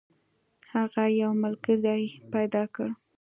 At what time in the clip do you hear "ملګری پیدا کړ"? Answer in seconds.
1.43-2.89